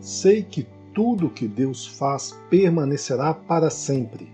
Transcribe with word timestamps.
Sei 0.00 0.44
que 0.44 0.64
tudo 0.94 1.28
que 1.28 1.48
Deus 1.48 1.88
faz 1.88 2.38
permanecerá 2.48 3.34
para 3.34 3.68
sempre. 3.68 4.32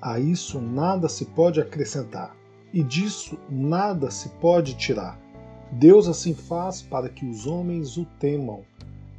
A 0.00 0.18
isso 0.18 0.60
nada 0.60 1.08
se 1.08 1.26
pode 1.26 1.60
acrescentar, 1.60 2.34
e 2.72 2.82
disso 2.82 3.38
nada 3.48 4.10
se 4.10 4.28
pode 4.28 4.74
tirar. 4.74 5.16
Deus 5.70 6.08
assim 6.08 6.34
faz 6.34 6.82
para 6.82 7.08
que 7.08 7.24
os 7.24 7.46
homens 7.46 7.96
o 7.96 8.04
temam. 8.18 8.64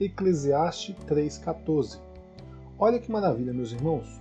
Eclesiastes 0.02 0.98
3,14 1.08 2.12
Olha 2.86 3.00
que 3.00 3.10
maravilha, 3.10 3.54
meus 3.54 3.72
irmãos! 3.72 4.20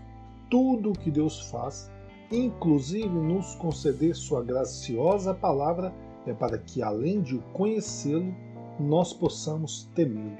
Tudo 0.48 0.90
o 0.90 0.92
que 0.92 1.10
Deus 1.10 1.50
faz, 1.50 1.90
inclusive 2.30 3.08
nos 3.08 3.56
conceder 3.56 4.14
Sua 4.14 4.40
graciosa 4.40 5.34
palavra, 5.34 5.92
é 6.28 6.32
para 6.32 6.56
que, 6.58 6.80
além 6.80 7.20
de 7.22 7.34
o 7.34 7.42
conhecê-lo, 7.52 8.32
nós 8.78 9.12
possamos 9.12 9.90
temê-lo. 9.96 10.38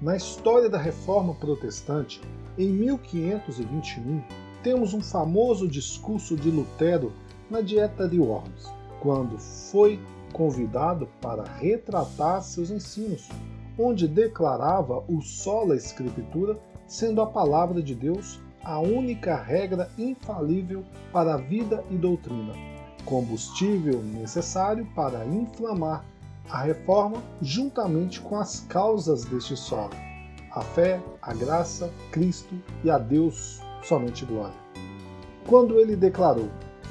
Na 0.00 0.16
história 0.16 0.70
da 0.70 0.78
Reforma 0.78 1.34
Protestante, 1.34 2.18
em 2.56 2.70
1521, 2.70 4.22
temos 4.62 4.94
um 4.94 5.02
famoso 5.02 5.68
discurso 5.68 6.36
de 6.36 6.50
Lutero 6.50 7.12
na 7.50 7.60
Dieta 7.60 8.08
de 8.08 8.18
Worms, 8.18 8.72
quando 9.02 9.38
foi 9.38 10.00
convidado 10.32 11.06
para 11.20 11.44
retratar 11.44 12.42
seus 12.42 12.70
ensinos, 12.70 13.28
onde 13.78 14.08
declarava 14.08 15.04
o 15.06 15.20
sola 15.20 15.76
escritura 15.76 16.58
sendo 16.86 17.20
a 17.20 17.26
palavra 17.26 17.82
de 17.82 17.94
Deus 17.94 18.40
a 18.62 18.78
única 18.78 19.36
regra 19.36 19.90
infalível 19.98 20.84
para 21.12 21.34
a 21.34 21.36
vida 21.36 21.84
e 21.90 21.96
doutrina, 21.96 22.54
combustível 23.04 24.02
necessário 24.02 24.86
para 24.94 25.24
inflamar 25.26 26.04
a 26.50 26.62
reforma 26.62 27.22
juntamente 27.40 28.20
com 28.20 28.36
as 28.36 28.60
causas 28.60 29.24
deste 29.24 29.56
solo: 29.56 29.94
a 30.50 30.60
fé, 30.60 31.00
a 31.20 31.34
graça, 31.34 31.90
Cristo 32.10 32.54
e 32.82 32.90
a 32.90 32.98
Deus 32.98 33.60
somente 33.82 34.24
glória. 34.24 34.54
Quando 35.46 35.78
ele 35.78 35.96
declarou: 35.96 36.48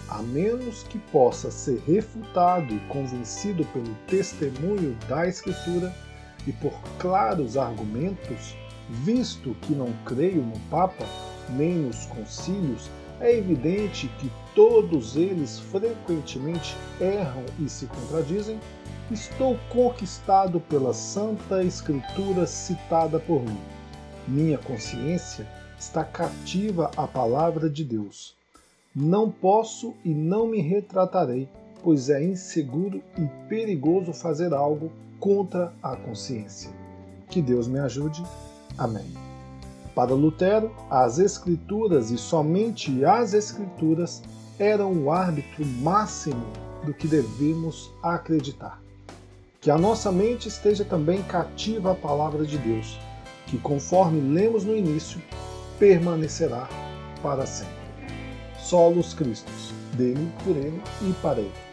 a 0.10 0.22
menos 0.22 0.84
que 0.84 1.00
possa 1.00 1.50
ser 1.50 1.82
refutado 1.88 2.74
e 2.74 2.80
convencido 2.82 3.66
pelo 3.66 3.96
testemunho 4.08 4.96
da 5.08 5.28
Escritura 5.28 5.94
e 6.46 6.52
por 6.52 6.74
claros 7.00 7.58
argumentos, 7.58 8.56
visto 8.90 9.56
que 9.62 9.74
não 9.74 9.92
creio 10.06 10.42
no 10.42 10.60
Papa, 10.70 11.06
nem 11.50 11.74
nos 11.76 12.06
concílios, 12.06 12.90
é 13.20 13.38
evidente 13.38 14.08
que 14.20 14.32
todos 14.54 15.16
eles 15.16 15.60
frequentemente 15.60 16.76
erram 17.00 17.46
e 17.60 17.70
se 17.70 17.86
contradizem, 17.86 18.60
estou 19.12 19.58
conquistado 19.70 20.60
pela 20.60 20.94
Santa 20.94 21.64
Escritura 21.64 22.46
citada 22.46 23.20
por 23.20 23.42
mim. 23.42 23.58
Minha 24.28 24.58
consciência 24.58 25.48
está 25.80 26.04
cativa 26.04 26.92
à 26.96 27.08
palavra 27.08 27.70
de 27.70 27.84
Deus. 27.84 28.36
Não 28.96 29.30
posso 29.30 29.94
e 30.04 30.10
não 30.14 30.48
me 30.48 30.62
retratarei, 30.62 31.50
pois 31.84 32.10
é 32.10 32.24
inseguro 32.24 33.02
e 33.18 33.28
perigoso 33.50 34.14
fazer 34.14 34.54
algo 34.54 34.92
contra 35.20 35.74
a 35.82 35.96
consciência. 35.96 36.72
Que 37.30 37.42
Deus 37.42 37.68
me 37.68 37.80
ajude. 37.80 38.24
Amém. 38.78 39.06
Para 39.96 40.14
Lutero, 40.14 40.72
as 40.90 41.20
Escrituras 41.20 42.12
e 42.12 42.18
somente 42.18 43.06
as 43.06 43.34
Escrituras 43.34 44.22
eram 44.58 44.92
o 44.94 45.12
árbitro 45.12 45.66
máximo 45.66 46.46
do 46.86 46.94
que 46.94 47.08
devemos 47.08 47.92
acreditar. 48.02 48.82
Que 49.62 49.72
a 49.72 49.78
nossa 49.78 50.12
mente 50.12 50.48
esteja 50.48 50.84
também 50.84 51.22
cativa 51.24 51.92
à 51.92 51.96
palavra 51.96 52.46
de 52.46 52.58
Deus, 52.58 53.00
que, 53.46 53.58
conforme 53.58 54.20
lemos 54.20 54.66
no 54.66 54.76
início, 54.76 55.22
permanecerá 55.80 56.68
para 57.22 57.46
sempre 57.46 57.84
solos 58.64 59.14
Cristos, 59.14 59.72
dele, 59.94 60.32
por 60.44 60.56
ele 60.56 60.82
e 61.02 61.14
para 61.22 61.40
ele. 61.40 61.73